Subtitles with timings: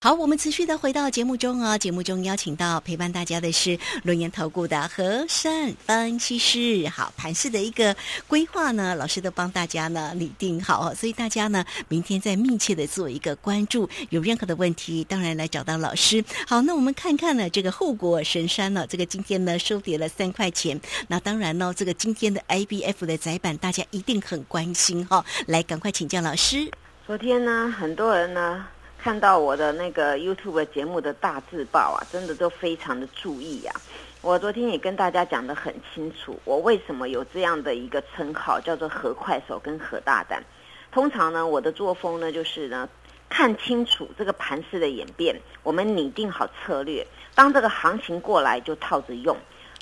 [0.00, 6.88] 好，我们持续的回到节目中啊，节目中邀请到陪伴大家的是轮研投顾的和善分析师。
[6.88, 7.96] 好，盘市的一个
[8.28, 16.24] 规划呢，老师都帮大家呢拟定好，所以大家呢明天再密切的做一个关注，有任何的问题，当然来找到老师。
[16.46, 20.80] 好，那我们看看呢，这个后果神山呢，这个今天呢收跌了三块钱。
[21.08, 25.26] 那当然呢，这个今天的 IBF 的窄板，大家一定很关心哈。
[25.46, 26.70] 来，赶快请教老师。
[27.04, 28.64] 昨天呢，很多人呢。
[29.08, 33.74] 看到我的那个 YouTube 节目的大字报啊，真的都非常的注意啊。
[34.20, 40.44] 我昨天也跟大家讲得很清楚，我为什么有这样的一个称号，叫做“何快手”跟“何大胆”。
[40.92, 42.86] 通常呢，我的作风呢，就是呢，
[43.30, 49.34] 看清楚这个盘势的演变，我们拟定好策略，当这个行情过来就套着用。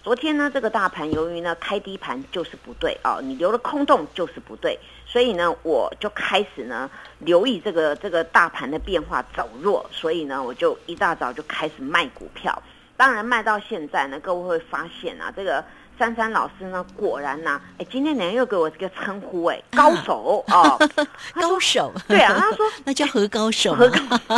[0.06, 6.88] 昨天呢，这个大盘由于呢开低盘就是不对啊，你留了空洞就是不对，所以呢，我就开始呢
[7.18, 12.56] 留意这个这个大盘的变化走弱，所以呢，我就一大早就开始卖股票。
[12.96, 15.64] 当然卖到现在呢，各位会发现啊，这个
[15.98, 20.78] 珊珊老师呢，果然呢，哎，今天人又给我这个称呼，哎，高手哦，
[21.34, 23.96] 高手，对啊，他说 那叫何高手， 何高
[24.28, 24.34] 手，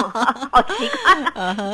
[0.53, 1.15] 好奇怪，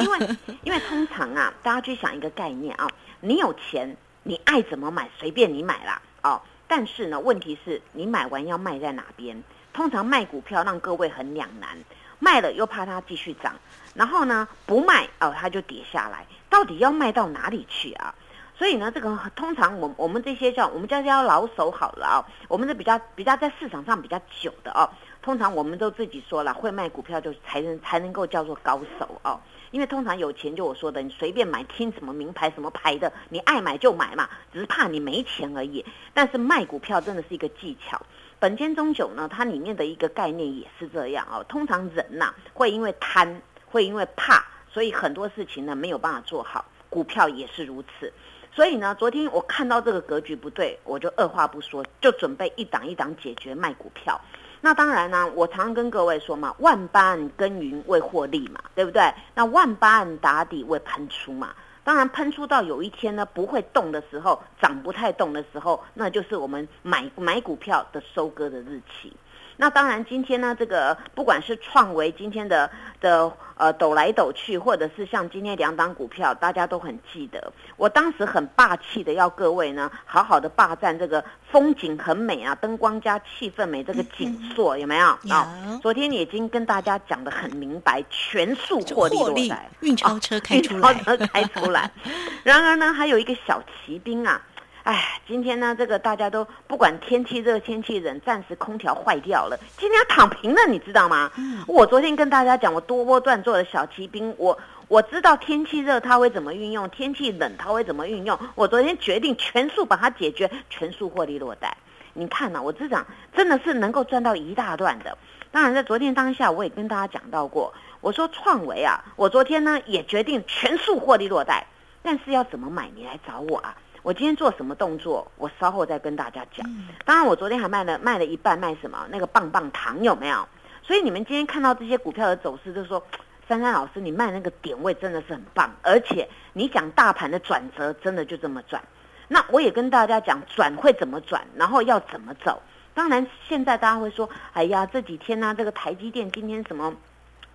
[0.02, 2.88] 因为因为通常啊，大家去想一个概念啊。
[3.20, 6.40] 你有钱，你爱怎么买随便你买啦，哦。
[6.66, 9.42] 但是呢，问题是你买完要卖在哪边？
[9.72, 11.70] 通常卖股票让各位很两难，
[12.18, 13.54] 卖了又怕它继续涨，
[13.94, 18.14] 然后呢不卖哦它就跌下来，到底要卖到哪里去啊？
[18.56, 24.88] 所以呢，这个通常我我们这些叫我们叫叫老手好了啊，我们是比较比较在市场上比较久的哦。
[25.20, 29.40] 通常我们都自己说了，会卖股票就才能才能够叫做高手哦。
[29.72, 35.84] 因为通常有钱就我说的，你随便买，听什么名牌什么牌的，你爱买就买嘛，只是怕你没钱而已。
[36.12, 38.00] 但是卖股票真的是一个技巧。
[38.38, 41.44] 本间中酒呢，它里面的一个概念也是这样哦。
[41.48, 46.64] 通常人呐，会因为贪，会因为怕，所以很多事情呢没有办法做好。
[46.88, 48.12] 股票也是如此。
[48.54, 54.20] 所以呢，昨天我看到这个格局不对，我就二话不说，就准备一档一档解决卖股票。
[54.60, 59.12] 那当然呢，我常常跟各位说嘛，万般耕耘为获利嘛，对不对？
[59.34, 61.52] 那万般打底为喷出嘛。
[61.82, 69.12] 当然，喷出到有一天呢不会动的时候，涨不太动的时候，那就是我们买买股票的收割的日期。
[69.56, 72.68] 那当然，今天呢，这个不管是创维今天的
[73.00, 77.52] 的呃抖来抖去，或者是像今天两档股票，大家都很记得。
[77.76, 85.06] 我当时很霸气的要各位呢，好好的霸占这个风景很美啊，灯光加气氛美这个景色有没有？
[85.30, 91.90] 啊，昨天已经跟大家讲的很明白，全数获利落袋，运钞车开出来，运钞车开出来。
[92.42, 94.42] 然而呢，还有一个小骑兵啊。
[94.84, 101.32] 哎，今天呢，这个大家都不管天气热天气冷，暂时空调坏掉了，今天要躺平了，你知道吗？
[101.66, 104.58] 我昨天跟大家讲，我多波段做的小骑兵，我
[104.88, 108.38] 我知道天气热它会怎么运用，天气冷它会怎么运用。
[108.54, 111.74] 我昨天决定全数把它解决，全数获利落袋。
[112.12, 115.16] 你看呢，我这场真的是能够赚到一大段的。
[115.50, 121.66] 当然，在昨天当下，我也跟大家讲到过，我说创维啊，我昨天呢也决定全数获利落袋，
[122.02, 123.74] 但是要怎么买，你来找我啊。
[124.04, 125.26] 我今天做什么动作？
[125.38, 126.64] 我稍后再跟大家讲。
[127.06, 129.06] 当然，我昨天还卖了卖了一半，卖什么？
[129.08, 130.46] 那个棒棒糖有没有？
[130.82, 133.02] 所以你们今天看到这些股票的走势，就说
[133.48, 138.82] 珊珊老师，你卖那个点位真的是很棒，而且你讲大盘的转折真的就这么转。
[139.26, 142.62] 那我也跟大家讲转会怎么转，然后要怎么走。
[142.92, 146.92] 当然，现在大家会说，哎呀，这几天呢，这个台积电今天什么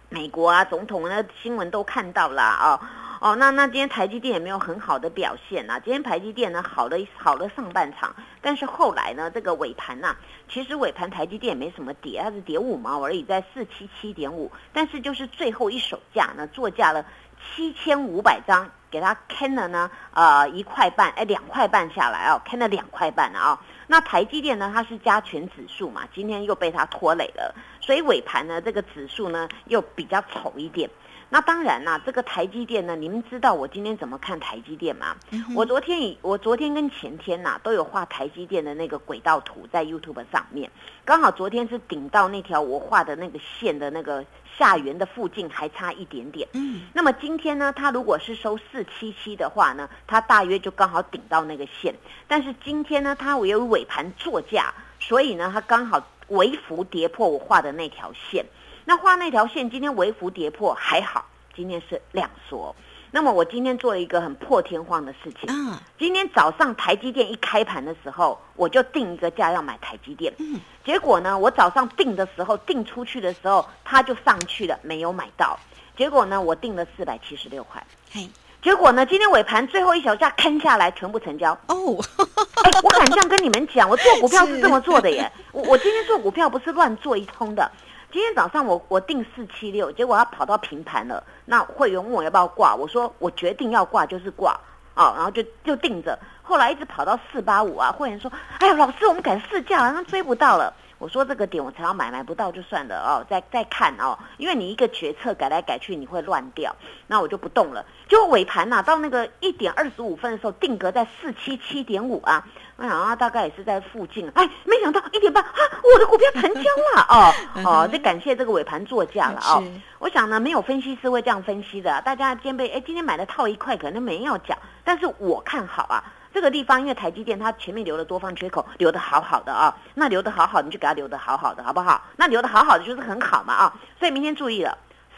[0.10, 2.74] 美国啊总统那新闻都看到了啊。
[2.74, 2.80] 哦，
[3.20, 5.78] 哦那那今天台积电也没有很好的表现呐。
[5.84, 10.16] 今天台积电呢好了好了上半场，但是后来呢这个尾盘呐，
[10.48, 14.50] 其实尾盘台积电也没什么跌，它是跌五毛而已，在四七七点五。
[14.72, 17.06] 但是就是最后一手价呢，做价了
[17.44, 23.60] 七千五百张，给它坑了呢，呃一块半，哎两块半下来哦，坑了两块半了啊。
[23.88, 30.90] 那台积电呢，它是加权指数嘛，今天又被它拖累了，所以尾盘呢这个指数呢又比较丑一点。
[31.32, 35.16] 那当然啦，这个台积电呢，你们知道我今天怎么看台积电吗？
[35.56, 40.70] 我昨天以我昨天跟前天呐都有画台积电的那个轨道图在 YouTube 上面，
[41.06, 44.26] 刚好昨天是顶到那条我画的那个线的那个
[44.58, 46.48] 下缘的附近，还差一点点。
[46.54, 51.94] 嗯，那么今天呢，它如果是收四七七的话呢，它大约就刚好顶到那个线。
[52.28, 58.44] 但是今天呢，它有尾盘作价，所以呢，它刚好微幅跌破我画的那条线。
[58.90, 61.24] 那画那条线，今天微幅跌破还好，
[61.56, 62.76] 今天是量缩。
[63.12, 65.42] 那么我今天做了一个很破天荒的事情。
[65.48, 70.34] 嗯，今天早上台积电一开盘的时候，我就定一个价要买台积电。
[70.40, 75.60] 嗯，结果呢，我早上定的时候，定出去的时候，它就上去了，没有买到。
[75.96, 77.86] 结果呢，我定了四百七十六块。
[78.12, 78.28] 嘿，
[78.60, 81.52] 结果呢，今天尾盘最后一小价看下来，全部成交。
[81.68, 81.96] 哦，
[82.64, 85.32] 哎，我敢这样跟你们讲，我做股票是这么做的耶。
[85.54, 87.72] 我我今天做股票不是乱做一通的。
[88.12, 91.24] 今天早上我我定四七六，结果他跑到平盘了。
[91.46, 94.60] 那会员问我要不要挂，我说我决定要挂就是挂
[94.96, 96.18] 啊，然后就就定着。
[96.42, 106.76] 后来一直跑到四八五啊，会员说：“哎呀，老师，我们改市价好像追不到了。”我说这个点我才要买，买不到就算了哦，再再看哦，因为你一个决策改来改去，你会乱掉，
[107.08, 107.86] 那我就不动了。
[108.10, 114.30] 就尾盘呐，到那个一点二十五分的时候，定格在四七七点五啊，我想啊，大概也是在附近。
[114.36, 115.50] 哎，没想到一点半啊，
[115.82, 116.62] 我的股票成交
[116.96, 119.64] 了哦哦，得感谢这个尾盘作价了哦。
[120.00, 126.04] 我想呢，没有分析师会这样分析的，大家今天被哎今天买的套一块，可能没人要讲，但是我看好啊。
[126.34, 132.02] 这个地方因为台积电它前面留了多方缺口，留的好好的啊，那留的好好，你就给它留的好好的，好不好？
[132.18, 134.78] 那留的好好的就是很好嘛啊，所以明天注意了，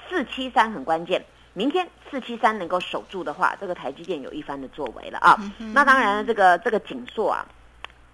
[0.10, 1.24] 四七三很关键，
[1.54, 5.38] 明天四七三能够守住的话，这个台积电有一番的作为了啊。
[5.74, 7.46] 那当然这个这个景硕啊，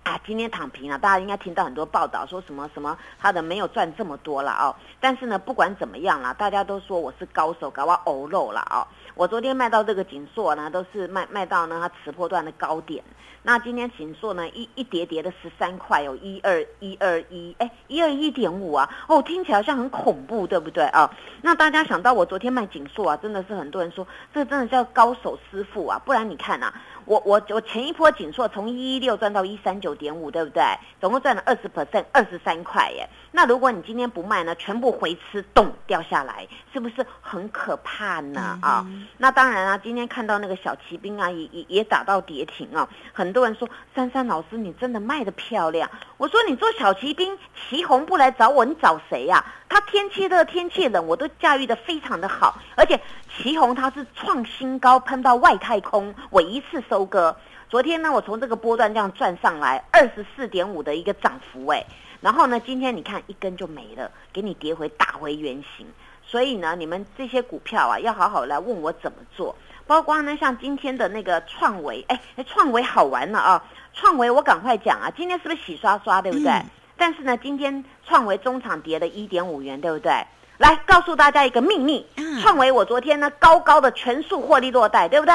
[0.03, 8.88] 啊今天躺平了，大家应该听到很多报道说什么什么他的没有赚这么多了啊，但是呢不管怎么样啦，大家都说我是高手，搞我欧肉了啊。
[9.18, 13.04] 我昨天卖到这个锦硕呢，都是卖卖到呢它持破段的高点。
[13.42, 21.10] 那今天锦硕呢一一叠叠的十三块，有一二一二一，哎，一二一点五啊，哦，听起来好像很恐怖，对不对啊？
[21.42, 26.72] 那大家想到我昨天卖锦硕啊，真的是很多人说这真的叫高手师傅啊，不然你看啊。
[27.07, 30.62] 我我我前一波紧缩从一一六赚到一三九点五，对不对？
[31.00, 33.07] 总共赚了二十 percent，二十三块耶。
[33.31, 38.59] 那如果你今天不卖呢，全部回吃，咚掉下来，是不是很可怕呢？
[38.62, 38.86] 啊，
[39.18, 42.88] 那当然啊，今天看到那个小骑兵啊，也也也打到跌停啊。
[43.13, 45.89] 很多人说，珊珊老师你真的卖的漂亮。
[46.18, 47.38] 我说你做小骑兵，
[47.69, 49.44] 骑红不来找我，你找谁呀？
[49.69, 53.00] 他天气热，天气冷，我都驾驭的非常的好，而且
[53.38, 57.06] 旗红它是创新高，喷到外太空，我一次收。
[57.06, 57.36] 割，
[57.69, 61.86] 昨天呢，我从这个波段这样转上来二十四点五的一个涨幅，哎，
[62.19, 65.86] 然后呢，今天你看一根就没了，给你跌回打回原形。
[66.24, 69.56] 所以呢，你们这些股票啊，要好好来问我怎么做。
[69.86, 73.63] 包括呢，像今天的那个创维，哎，创维好玩了啊！
[73.94, 76.51] 创维我赶快讲啊，今天是不是洗刷刷，对不对？
[76.98, 80.25] 但是呢，今天创维中场跌了一点五元，对不对？
[80.57, 82.06] 来告诉大家一个秘密，
[82.42, 85.33] 创维我昨天呢高高的全数获利落袋，对不对？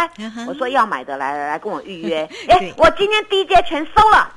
[0.49, 4.33] 我说要买的来来来跟我预约， 哎，我今天第一节全收了。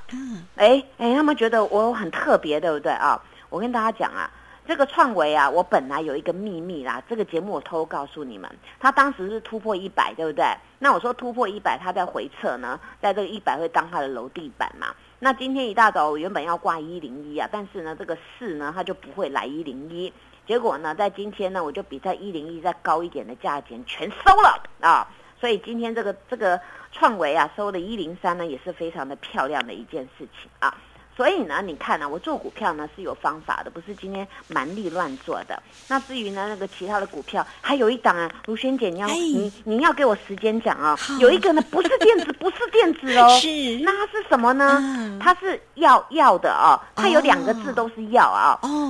[0.55, 3.19] 哎哎，他们觉得我很特别，对不对啊？
[3.49, 4.29] 我跟大家讲啊，
[4.67, 8.49] 这个创维啊，我本来有一个秘密啦，这个节目我偷告诉你们，
[8.79, 10.45] 他当时是突破一百，对不对？
[10.77, 14.87] 那我说突破一百，他在回撤呢，在这个一百会当他的楼地板嘛。
[15.19, 20.13] 那今天一大早我原本要挂一零一啊，但是呢，这个四呢，他就不会来一零一。
[20.47, 25.07] 结果呢，在今天呢，我就比在一零一再高一点的价钱全收了啊，
[25.39, 26.59] 所以今天这个这个
[26.91, 30.73] 创维啊收的一零三呢，也是非常的漂亮的一件事情啊。
[31.17, 35.63] 所以呢，你看呢，我做股票呢是有方法的，不是今天蛮力乱做的。
[35.87, 40.93] 那至于呢，那个其他的股票，还有一档啊，卢萱姐，你要你你要给我时间讲啊。
[41.21, 43.47] 有一个呢，不是电子，不是电子哦， 是
[43.81, 45.17] 那它是什么呢？
[45.21, 48.59] 它是药药的哦，它有两个字都是药啊。
[48.61, 48.84] 哦哦。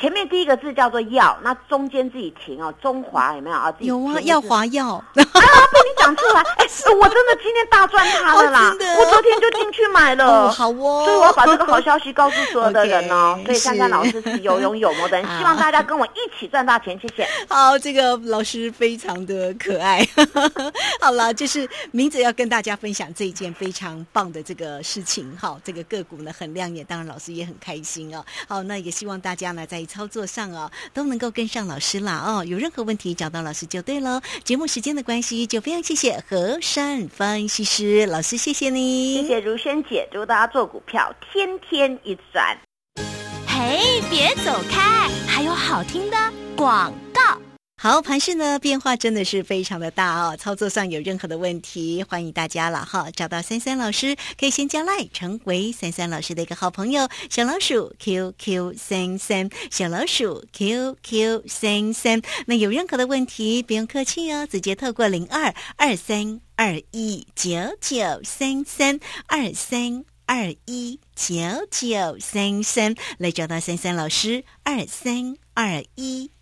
[0.00, 2.72] 前面第一个字叫做药，那中间自己停哦。
[2.80, 3.74] 中华有没有啊？
[3.80, 6.66] 有啊，耀华药 啊，被你讲出来， 哎，
[7.00, 8.72] 我真的今天大赚它了啦！
[8.96, 11.04] 我昨天就进去买了，好哦。
[11.04, 13.38] 所以我要把这个好消息告诉所有的人哦。
[13.46, 17.28] 所以珊珊老师是有勇有谋的人，希望大家跟我一起赚大钱，谢谢。
[17.48, 20.06] 好，这个老师非常的可爱。
[21.00, 25.36] 好了，就是明哲要跟大家分享这一件非常棒的这个事情。
[25.36, 28.24] 哈，这个个股呢很亮眼，当然老师也很开心哦。
[28.46, 29.78] 好，那也希望大家呢在。
[29.88, 34.20] 操作上哦，都能够跟上老师啦哦，有任何问题找到老师就对喽。
[34.44, 42.58] 节目时间的关系，就非常谢谢何山分析师老师，谢谢你，谢谢如萱姐，祝大家做股票天天一赚。
[43.46, 46.16] 嘿，别走开，还有好听的
[46.54, 47.40] 广告。
[47.80, 50.36] 好，盘市呢变化真的是非常的大哦。
[50.36, 57.08] 操作上有任何的问题，欢迎大家了哈，找到三三老师，可以先加赖，成为三三老师的一个好朋友。
[57.30, 62.20] 小老鼠 QQ 三三，小老鼠 QQ 三三。
[62.46, 67.48] 那有任何的问题，不用客气哦，直接透过零二二三二一九
[67.80, 71.36] 九三三二三二一九
[71.70, 76.32] 九三三来找到三三老师二三二一。